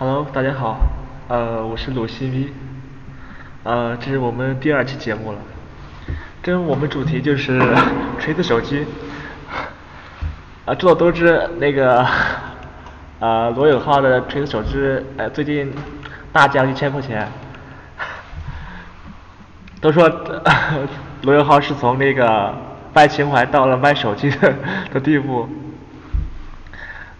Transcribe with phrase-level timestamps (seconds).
[0.00, 0.78] Hello，大家好，
[1.28, 2.52] 呃，我是鲁西 V，
[3.64, 5.38] 呃，这是我们第二期节目了，
[6.40, 7.60] 跟我们主题就是
[8.18, 8.86] 锤子手机，
[10.64, 12.02] 啊，众所周知，那个，
[13.20, 14.78] 啊， 罗永浩的锤子手机，
[15.18, 15.70] 呃，最近
[16.32, 17.28] 大降一千块钱，
[19.82, 20.08] 都说
[21.24, 22.54] 罗永浩是从那个
[22.94, 24.54] 卖情怀到了卖手机的
[24.94, 25.46] 的地步。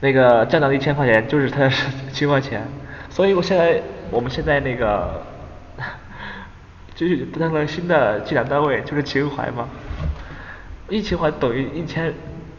[0.01, 1.69] 那个降到一千块钱，就是他
[2.11, 2.67] 七块钱，
[3.11, 5.23] 所以我现在我们现在那个
[6.95, 9.69] 就是登了新的计量单位，就是情怀嘛，
[10.89, 12.13] 一情怀等于一千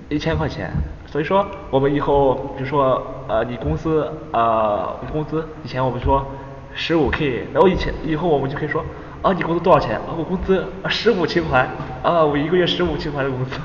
[0.10, 0.72] 一千块钱，
[1.08, 6.26] 所以说我们以后比如说呃你公司呃工资以前我们说
[6.74, 8.86] 十五 K，然后以前以后我们就可以说
[9.22, 9.96] 啊你工资多少钱？
[9.98, 11.68] 啊我工资十五情怀
[12.04, 13.60] 啊我一个月十五情怀的工资。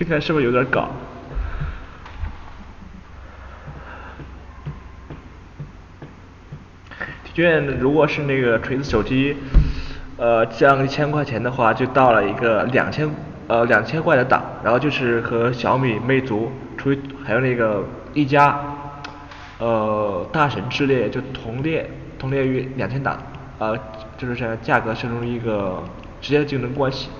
[0.00, 0.88] 听起来是不是有点搞？
[7.22, 9.36] 的确，如果是那个锤子手机，
[10.16, 13.10] 呃，降一千块钱的话，就到了一个两千
[13.46, 18.58] 呃两千块的档，然后就是和小米、魅族、出还有那个一加，
[19.58, 23.18] 呃，大神之列就同列同列于两千档，
[23.58, 23.78] 呃，
[24.16, 25.84] 就是这价格形成一个
[26.22, 27.10] 直接的竞争关系。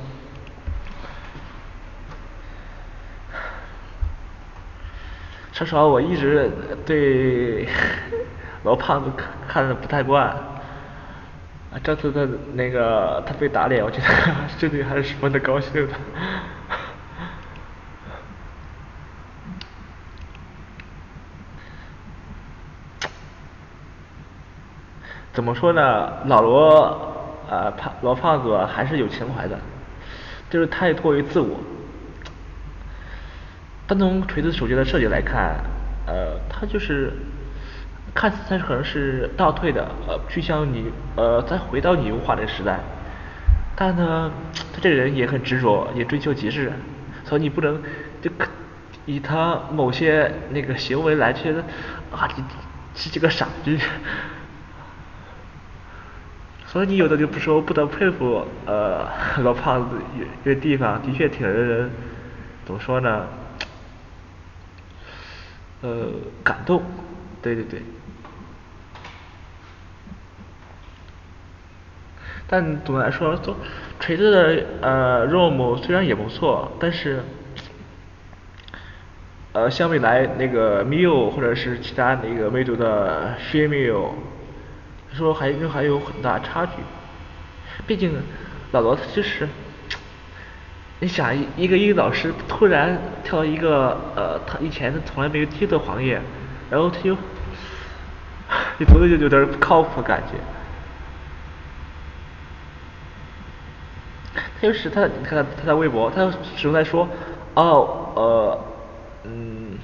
[5.60, 6.50] 说实话，我一直
[6.86, 7.68] 对
[8.64, 9.10] 老胖子
[9.46, 14.04] 看的不太惯，啊，这次他那个他被打脸，我觉得
[14.56, 15.92] 心里还是十分的高兴的。
[25.34, 26.10] 怎么说呢？
[26.24, 26.80] 老罗
[27.50, 29.58] 啊，胖老胖子还是有情怀的，
[30.48, 31.58] 就是太过于自我。
[33.90, 35.56] 单从锤子手机的设计来看，
[36.06, 37.12] 呃，它就是
[38.14, 42.78] 看似它可能是倒退的，呃，趋向你呃再回到你优化的时代，
[43.74, 44.30] 但呢，
[44.72, 46.72] 他这个人也很执着，也追求极致，
[47.24, 47.82] 所以你不能
[48.22, 48.30] 就
[49.06, 51.60] 以他某些那个行为来觉得
[52.12, 52.44] 啊，你
[52.94, 53.76] 是这个傻逼，
[56.64, 59.04] 所以你有的就不说不得不佩服呃
[59.38, 61.90] 老胖子有些地方的确挺让人
[62.64, 63.26] 怎么说呢？
[65.82, 66.08] 呃，
[66.44, 66.82] 感动，
[67.40, 67.82] 对对对。
[72.46, 73.56] 但总的来说，做
[74.00, 77.22] 锤子的呃 ROM 虽然也不错，但是，
[79.52, 84.10] 呃，相比来那个 MIU 或者是其他那个魅族的 Shimiu，
[85.12, 86.72] 说还还有很大差距。
[87.86, 88.20] 毕竟
[88.72, 89.48] 老罗他就是。
[91.02, 96.20] 你想一个英语老师突然跳到一个呃他以前从来没有听的行业，
[96.70, 97.16] 然后他就，
[98.78, 100.34] 你读的就有点不靠谱感觉。
[104.34, 107.08] 他就是他，你看他在微博，他始终在说，
[107.54, 108.64] 哦呃
[109.24, 109.78] 嗯，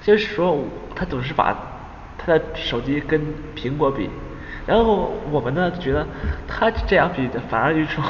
[0.00, 0.64] 就是说
[0.96, 1.56] 他总是把
[2.18, 3.20] 他的手机跟
[3.54, 4.10] 苹果比，
[4.66, 6.06] 然后我们呢觉得
[6.48, 8.02] 他这样比反而有一种。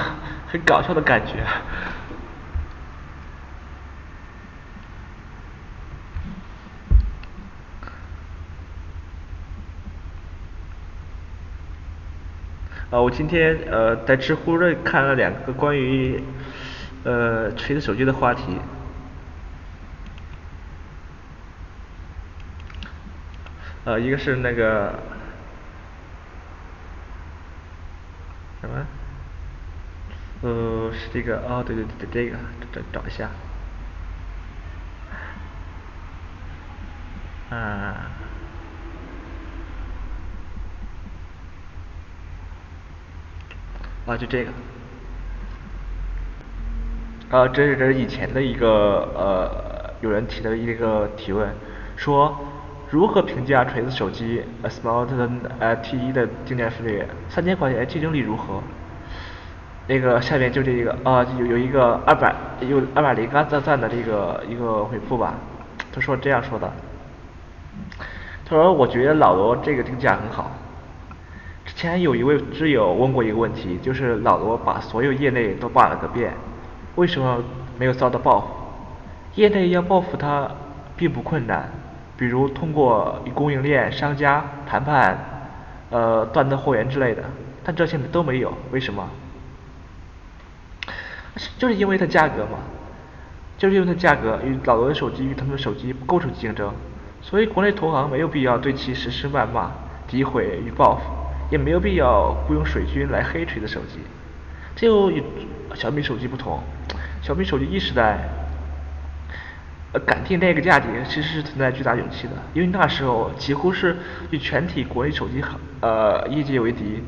[0.49, 1.43] 很搞笑的感觉。
[12.91, 16.23] 啊，我今天呃在知乎上看了两个关于
[17.03, 18.61] 呃锤子手机的话题。
[23.85, 24.97] 呃，一个是那个
[28.67, 28.87] 什么？
[30.43, 32.39] 呃，是这个哦，对对对对，这个
[32.93, 33.31] 找找一下，
[37.51, 38.11] 啊，
[44.07, 44.51] 啊，就这个，
[47.31, 51.55] 啊，这是这是以前的一个呃，有人提的一个提问，
[51.97, 52.39] 说
[52.91, 57.05] 如何评价锤子手机 Smart T1 的经典分率？
[57.29, 58.63] 三千块钱竞争力如何？
[59.89, 65.35] 那个下面就这一个啊，有有一个二百有二百零个赞赞的这个一个回复吧，
[65.93, 66.73] 他说这样说的，
[68.45, 70.51] 他说我觉得老罗这个定价很好。
[71.65, 76.33] 之前有一位挚友问过一个问题，就是老罗把所有业内都骂了个遍，
[76.95, 77.43] 为什么
[77.79, 78.47] 没有遭到报复？
[79.35, 80.51] 业内要报复他
[80.97, 81.71] 并不困难，
[82.17, 85.19] 比如通过与供应链商家谈判，
[85.91, 87.23] 呃断的货源之类的，
[87.63, 89.09] 但这些都没有，为什么？
[91.59, 92.59] 就是因为它价格嘛，
[93.59, 96.73] 就是因为它价格与老罗的手机与他们的手机不构成竞争，
[97.21, 99.71] 所以国内同行没有必要对其实施谩骂、
[100.09, 101.03] 诋毁与报复，
[101.51, 104.01] 也没有必要雇佣水军来黑锤子手机。
[104.75, 105.23] 这又与
[105.75, 106.59] 小米手机不同，
[107.21, 108.19] 小米手机一时代，
[109.93, 113.97] 呃，敢定那个价钱其实是存在巨大勇气的，因为那时候几乎是
[114.31, 117.03] 与全体国内手机行呃业界为敌，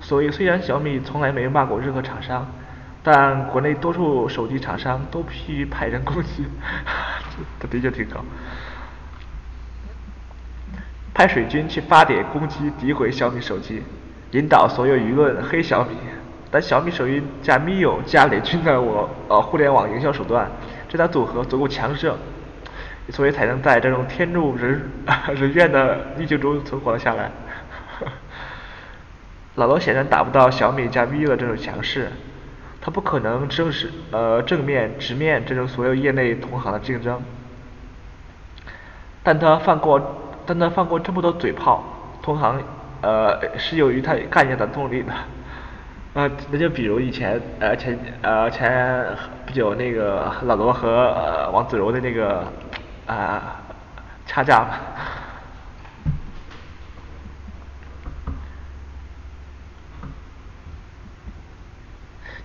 [0.00, 2.46] 所以虽然小米从来没骂过任何厂商，
[3.02, 6.44] 但国内多数手机厂商都必须派人攻击，
[7.58, 8.24] 这的确挺高，
[11.14, 13.82] 派水军去发帖攻击诋毁小米手机，
[14.32, 15.96] 引导所有舆论黑小米。
[16.50, 20.50] 但小米手机加 miu 加雷军的我呃互联网营销手段，
[20.88, 22.16] 这套组合足够强盛，
[23.10, 24.90] 所以才能在这种天怒人
[25.34, 27.30] 人怨的逆境中存活了下来。
[29.56, 32.10] 老罗显然达不到小米加 VU 的这种强势，
[32.80, 37.20] 他不可能正式呃正面直面这种所有业内同行的竞争，
[39.22, 41.84] 但他放过但他放过这么多嘴炮，
[42.22, 42.62] 同行
[43.02, 45.12] 呃是由于他干下的动力的。
[46.14, 49.06] 啊，那就比如以前呃前呃前
[49.46, 52.44] 不久那个老罗和呃王子柔的那个
[53.06, 53.60] 啊
[54.26, 54.80] 差价吧，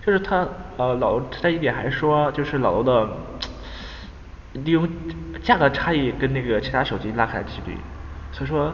[0.04, 0.46] 就是他
[0.76, 3.08] 呃老罗在一点还是说就是老罗的
[4.52, 4.88] 利用
[5.42, 7.76] 价格差异跟那个其他手机拉开了距离，
[8.30, 8.72] 所以说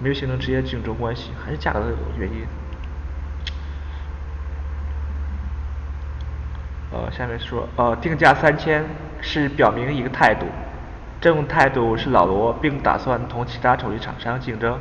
[0.00, 1.86] 没有形成直接竞争关系，还是价格的
[2.18, 2.44] 原因。
[7.00, 8.84] 呃，下面说，呃，定价三千
[9.22, 10.44] 是表明一个态度，
[11.18, 14.78] 这种态度是老罗并打算同其他手机厂商竞争。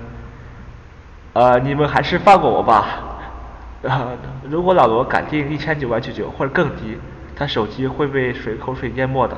[1.31, 2.85] 呃，你们还是放过我吧。
[3.83, 4.17] 呃，
[4.49, 6.97] 如果老罗敢定一千九百九十九或者更低，
[7.37, 9.37] 他手机会被水口水淹没的。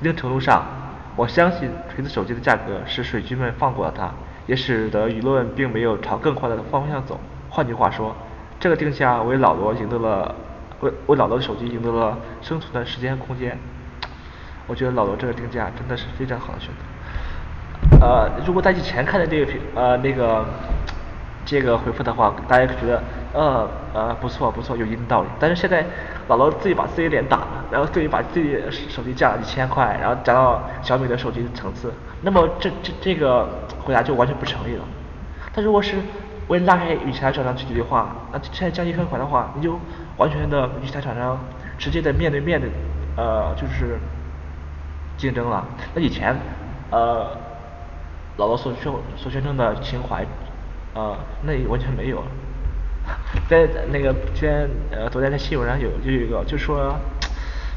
[0.00, 0.64] 一定程度上，
[1.16, 4.10] 我相信锤子手机的价格使水军们放过了他，
[4.46, 7.20] 也使得舆论并没有朝更坏的方向走。
[7.50, 8.16] 换句话说，
[8.58, 10.34] 这个定价为老罗赢得了。
[10.82, 13.58] 为为老罗的手机赢得了生存的时间空间，
[14.66, 18.04] 我觉得老罗这个定价真的是非常好的选择。
[18.04, 20.44] 呃，如果在以前看的这个评呃那个
[21.44, 23.02] 这个回复的话，大家觉得
[23.32, 25.28] 呃呃不错不错有一定道理。
[25.38, 25.84] 但是现在
[26.28, 28.58] 老罗自己把自己脸打了，然后自己把自己
[28.88, 31.92] 手机降了一千块，然后涨到小米的手机层次，
[32.22, 33.48] 那么这这这个
[33.84, 34.84] 回答就完全不成立了。
[35.52, 35.96] 他如果是
[36.52, 39.78] 为拉开与其他厂商去对话，那现在降低分款的话，你就。
[40.18, 41.40] 完全的与其他厂商
[41.78, 42.68] 直接的面对面的
[43.16, 43.98] 呃就是
[45.16, 45.64] 竞争了。
[45.94, 46.36] 那以前
[46.90, 47.28] 呃
[48.36, 50.24] 老罗所宣所宣称的情怀
[50.94, 52.22] 呃那也完全没有。
[53.48, 56.94] 在那个天呃昨天在新闻上有就有一个就说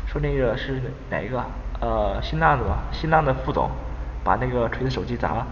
[0.06, 1.44] 说那个是哪一个
[1.80, 3.72] 呃新浪的吧新浪的副总
[4.26, 5.48] 把那个锤子手机砸了，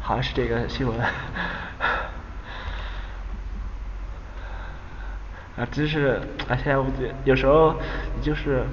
[0.00, 0.98] 好像是这个新闻。
[5.56, 6.86] 啊，真是，啊，现在我
[7.24, 7.74] 有时候
[8.14, 8.66] 你就是，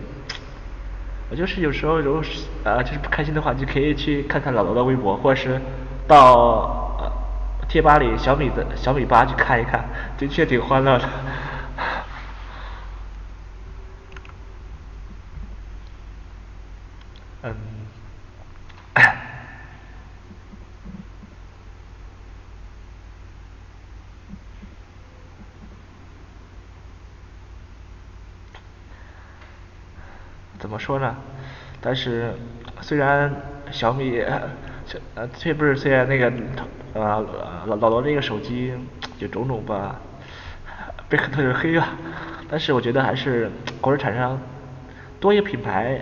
[1.29, 5.61] 我就是有时候如果是啊，就是不开心的话，就可以去看看老罗的微博，或者是
[6.07, 7.11] 到呃
[7.69, 9.85] 贴吧里小米的小米吧去看一看，
[10.17, 11.09] 的确挺欢乐的。
[17.43, 17.82] 嗯。
[30.83, 31.15] 说呢？
[31.79, 32.33] 但是
[32.81, 33.33] 虽然
[33.71, 36.31] 小米，呃，这不是虽然那个
[36.93, 37.21] 呃
[37.67, 38.73] 老老罗那个手机
[39.19, 39.95] 有种种吧，
[41.07, 41.87] 被很多人黑了，
[42.49, 43.49] 但是我觉得还是
[43.79, 44.41] 国产厂商
[45.21, 46.01] 多一个品牌，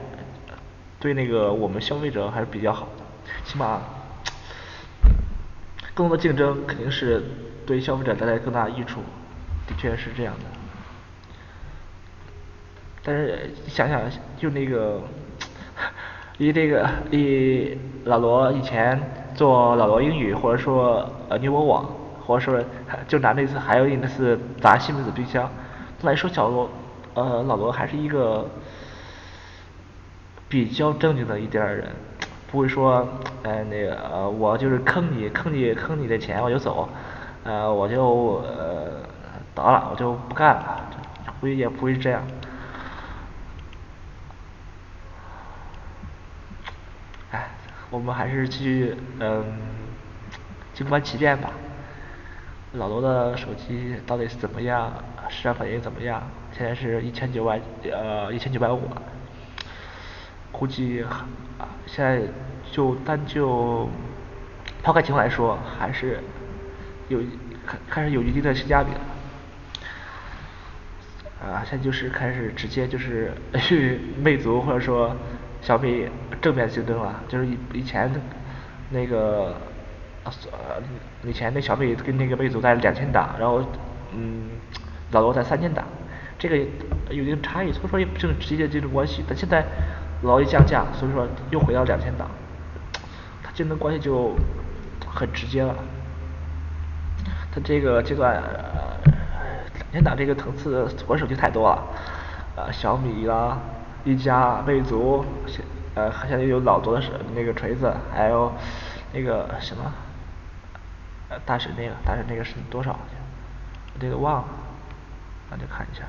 [0.99, 3.03] 对那个我们消费者还是比较好的，
[3.43, 3.81] 起码
[5.93, 7.23] 更多竞争肯定是
[7.65, 9.01] 对消费者带来更大益处，
[9.67, 10.60] 的确是这样的。
[13.03, 14.01] 但是想想
[14.37, 15.01] 就那 个，
[16.37, 18.99] 以这个以老罗以前
[19.33, 21.89] 做老罗英语，或者说呃牛博网，
[22.25, 22.63] 或者说
[23.07, 25.49] 就拿那次还有一次砸西门子冰箱，
[26.01, 26.69] 来说小罗
[27.15, 28.47] 呃老罗还是一个
[30.47, 31.87] 比较正经的一点人，
[32.51, 33.07] 不会说
[33.43, 36.87] 呃那个我就是坑你坑你坑你的钱我就走，
[37.43, 39.01] 呃我就呃
[39.55, 40.89] 得了我就不干了，
[41.39, 42.21] 不也不会这样。
[47.91, 49.43] 我们还是继续嗯，
[50.73, 51.51] 静观其变吧。
[52.73, 54.91] 老罗的手机到底是怎么样？
[55.29, 56.23] 市场反应怎么样？
[56.57, 57.59] 现在是一千九百
[57.91, 58.81] 呃一千九百五。
[60.53, 61.05] 估计
[61.85, 62.21] 现在
[62.71, 63.89] 就单就
[64.81, 66.19] 抛开情况来说，还是
[67.09, 67.19] 有
[67.65, 68.99] 还还是有一定的性价比的。
[71.45, 75.13] 啊，现在就是开始直接就是 去魅族或者说
[75.61, 76.09] 小米
[76.41, 78.11] 正面竞争了，就是以以前
[78.89, 79.55] 那个
[80.23, 80.31] 呃
[81.23, 83.63] 以前那小米跟那个魅族在两千档，然后
[84.11, 84.49] 嗯
[85.11, 85.85] 老罗在三千档，
[86.37, 86.57] 这个
[87.09, 89.23] 有一定差异，所以说也不是直接竞争关系。
[89.27, 89.63] 但现在
[90.23, 92.29] 老罗一降价，所以说又回到两千档，
[93.43, 94.35] 它竞争关系就
[95.07, 95.75] 很直接了。
[97.53, 98.41] 它这个阶段。
[99.93, 101.83] 两千档这个层次，国产手机太多了，
[102.55, 103.57] 呃，小米啦、
[104.03, 105.25] 一加、魅族，
[105.95, 108.51] 呃，现在有老多的是那个锤子，还有
[109.13, 109.93] 那个什么，
[111.29, 112.99] 呃，大神那个，大神那个是多少？
[113.93, 114.47] 我这个忘了，
[115.49, 116.03] 那就看一下。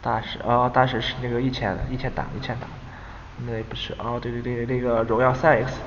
[0.00, 2.68] 大神哦，大神是那个一千一千档一千档，
[3.46, 5.80] 那不是哦，对对对，那个荣耀三 X，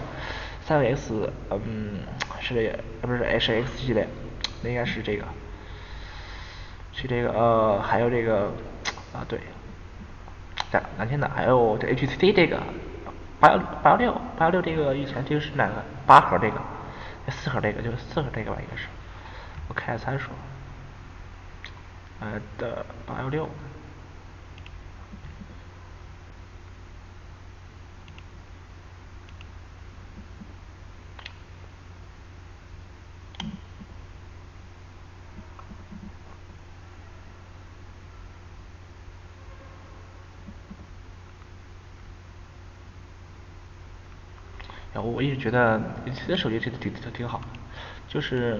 [0.66, 2.02] 三 X，嗯，
[2.40, 2.54] 是
[3.02, 4.08] 不是 H X 系列？
[4.62, 5.26] 那应该是这个。
[6.94, 8.52] 去这个呃，还有这个
[9.14, 9.40] 啊对，
[10.72, 12.58] 在蓝天的，还有这 HTC 这个
[13.40, 15.84] 八幺八幺六八幺六这个以前这个是哪个？
[16.08, 16.62] 八核这个，
[17.30, 18.88] 四核这个就是四核这个吧应该是，
[19.68, 20.32] 我看下参数，
[22.22, 23.50] 呃的八幺六。
[44.94, 47.40] 然后我一直觉得，A C 的手机其实挺挺挺好，
[48.08, 48.60] 就是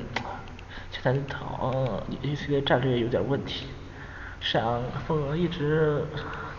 [0.90, 3.68] 现在呃 A C 的战略有点问题，
[4.40, 6.06] 市场份额一直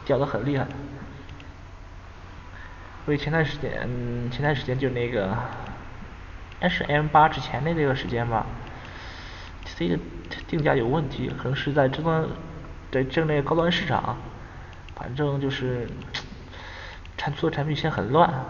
[0.04, 0.66] 掉的很厉害。
[3.06, 3.88] 所以前段时间，
[4.30, 5.34] 前段时间就那个，
[6.60, 8.46] 该是 M 八之前的那个时间吧
[9.64, 9.98] ，C 的
[10.46, 12.26] 定价有问题，可能是在争端，
[12.92, 14.18] 在争那个高端市场，
[14.94, 15.88] 反正就是
[17.16, 18.44] 产出的产品线很乱。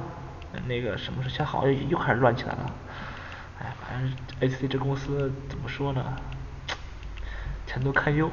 [0.66, 2.70] 那个什么时候像好又又开始乱起来了，
[3.60, 6.16] 哎，反正 A C 这公司怎么说呢，
[7.66, 8.30] 前途堪忧。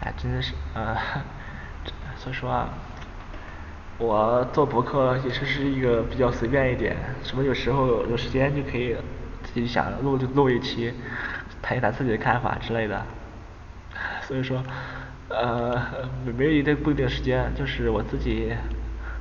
[0.00, 0.96] 哎，真的是，呃，
[2.16, 2.68] 所以说啊。
[3.96, 8.96] 我做博客也是是一个比较随便一点，什么有时候有时间就可以
[9.44, 10.92] 自己想录就录一期，
[11.62, 13.00] 谈一谈自己的看法之类的。
[14.22, 14.60] 所以说，
[15.28, 15.80] 呃，
[16.36, 18.52] 没有一定固定时间，就是我自己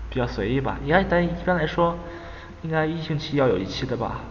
[0.09, 0.79] 比较随意吧。
[0.83, 1.95] 应该但一般来说，
[2.63, 4.21] 应该一星期要有一期的吧。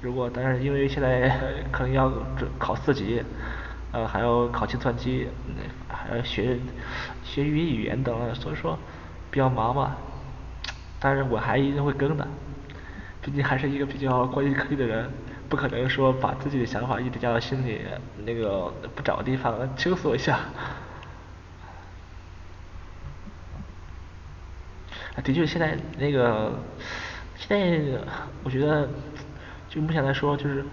[0.00, 1.36] 如果但是因为现在
[1.72, 2.12] 可能要
[2.60, 3.24] 考四级，
[3.90, 5.26] 呃，还要考计算机，
[5.88, 6.56] 还要学
[7.24, 8.78] 学语语言等，所以说。
[9.30, 9.96] 比较忙嘛，
[10.98, 12.26] 但是我还一定会更的，
[13.22, 15.10] 毕竟还是一个比较关心科技的人，
[15.48, 17.80] 不可能说把自己的想法一直压到心里，
[18.24, 20.40] 那个不找个地方倾诉一下。
[25.22, 26.52] 的确，现在那个，
[27.36, 28.00] 现在
[28.42, 28.88] 我觉得，
[29.68, 30.64] 就目前来说，就是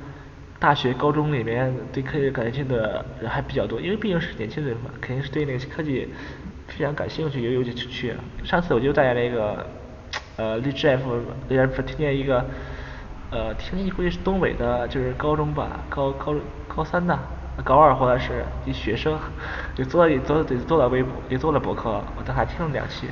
[0.58, 6.08] 大学、高中里面对科技感兴趣的人还比较多，因为毕竟是年轻人嘛，肯定是对那个科技。
[6.67, 8.15] 非常感兴趣，有有就去。
[8.43, 9.65] 上次我就在那个
[10.38, 11.15] 呃荔枝 F
[11.50, 12.45] 荔枝 F 听见一个
[13.31, 16.36] 呃听见估计是东北的，就是高中吧，高高
[16.67, 17.17] 高三的，
[17.63, 19.19] 高二或者是一学生，
[19.75, 23.07] 也做也做也做了微博，也做了博客，我都还听了两期。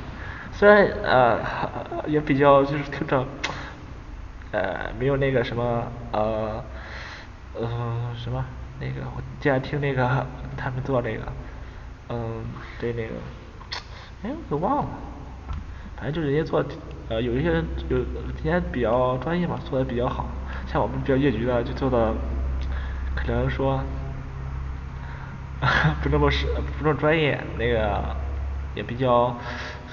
[0.52, 1.40] 虽然呃
[2.06, 3.26] 也比较就是听着
[4.52, 6.64] 呃没有那个什么呃
[7.60, 8.44] 嗯什么
[8.80, 11.22] 那个我经常听那个 他们做那个
[12.10, 12.44] 嗯
[12.78, 13.14] 对那个。
[14.22, 14.88] 哎，我给忘了，
[15.96, 16.64] 反正就是人家做，
[17.08, 18.06] 呃，有一些人有人
[18.42, 20.26] 家比较专业嘛，做的比较好，
[20.66, 22.14] 像我们比较业余的就做的，
[23.14, 23.80] 可能说，
[26.02, 28.16] 不那么是不那么专业，那个
[28.74, 29.36] 也比较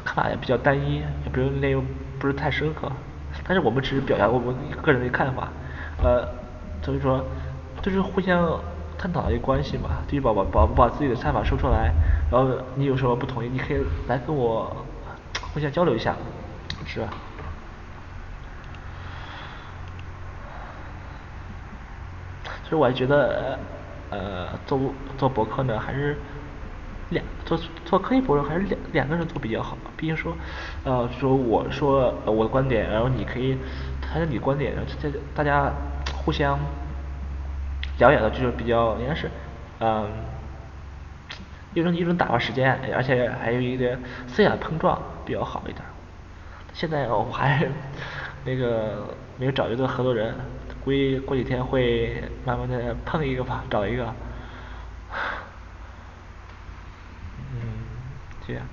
[0.04, 1.86] 看法也比较单一，也不用内容
[2.20, 2.92] 不是太深刻，
[3.44, 5.50] 但是我们只是表达我们个人的看法，
[6.02, 6.28] 呃，
[6.82, 7.24] 所以说
[7.82, 8.60] 就是互相
[8.98, 11.94] 探讨一个关系嘛，对把把把把自己的看法说出来。
[12.32, 14.76] 然后你有什么不同意，你可以来跟我
[15.54, 16.16] 互相交流一下，
[16.86, 17.10] 是吧？
[22.64, 23.60] 所以我还觉得，
[24.10, 24.80] 呃，做
[25.18, 26.18] 做博客呢，还是
[27.10, 30.34] 两做做科技博主还是两两个人做比较好，毕竟说，
[30.84, 33.58] 呃，说我说我的观点，然后你可以
[34.02, 34.90] 谈谈你观点，然后
[35.36, 35.72] 大家
[36.16, 36.58] 互相
[38.00, 39.30] 了解的就是比较应该是，
[39.80, 40.10] 嗯，
[41.74, 45.84] 一种一种打发时间，而且还有一点思想碰撞比较好一点。
[46.74, 47.68] 现在我还
[48.46, 50.34] 那个没有找一个合作人，
[50.84, 54.06] 估计过几天会慢慢的碰一个吧，找一个。
[57.54, 57.62] 嗯，
[58.48, 58.66] 这样。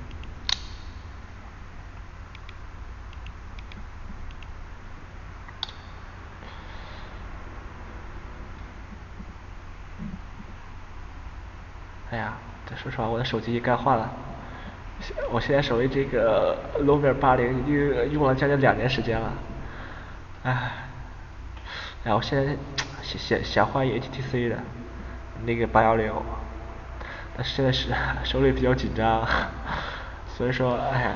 [12.10, 12.34] 哎呀，
[12.68, 14.10] 这说实话，我的手机该换了。
[15.30, 19.32] 我现在手里这个 Lumia 八零已经用了将近两年时间了，
[20.42, 20.72] 唉，
[22.04, 22.56] 然后现在
[23.02, 24.58] 想想想换 HTC 的，
[25.44, 26.12] 那个八幺零，
[27.36, 27.88] 但是现在是
[28.24, 29.26] 手里比较紧张，
[30.26, 31.14] 所以说哎呀，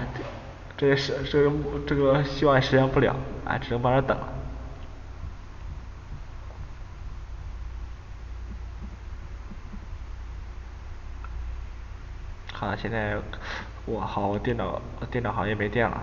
[0.77, 1.51] 这也是这个
[1.87, 4.34] 这个希望也实现不了，哎，只能慢慢等了。
[12.77, 13.17] 现在
[13.87, 16.03] 我好，我电脑电脑好像也没电了，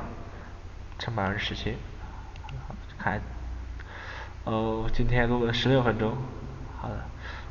[1.00, 1.76] 剩百分之十七，
[2.98, 3.20] 看，
[4.44, 6.16] 哦，今天录了十六分钟，
[6.80, 6.96] 好的，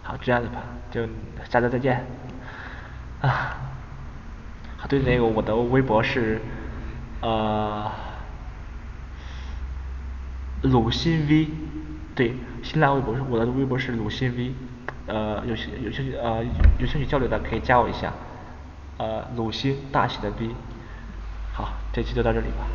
[0.03, 1.07] 好这样子吧，就
[1.49, 2.07] 下周再见，
[3.21, 3.57] 啊，
[4.89, 6.41] 对那个我的微博是，
[7.21, 7.91] 呃，
[10.63, 11.49] 鲁新 V，
[12.15, 14.55] 对，新浪微博是我的微博是鲁新 V，
[15.07, 16.45] 呃，有兴有兴趣呃
[16.79, 18.13] 有兴趣交流的可以加我一下。
[19.01, 20.55] 呃，鲁西大写的 B，
[21.55, 22.67] 好，这期就到这里吧。